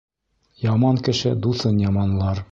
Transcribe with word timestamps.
Яман 0.61 0.97
кеше 1.09 1.33
дуҫын 1.45 1.77
яманлар. 1.91 2.39